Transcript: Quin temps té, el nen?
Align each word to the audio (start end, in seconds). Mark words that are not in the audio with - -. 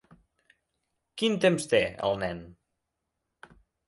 Quin 1.21 1.35
temps 1.43 1.67
té, 1.73 1.81
el 2.07 2.17
nen? 2.21 2.39